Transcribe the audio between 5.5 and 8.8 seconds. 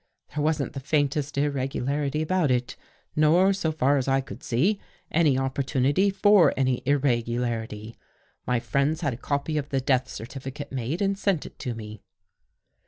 tunity for any irregularity. My